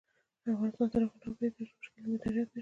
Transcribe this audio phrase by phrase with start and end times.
[0.53, 2.59] افغانستان تر هغو نه ابادیږي، ترڅو وچکالي مدیریت نشي.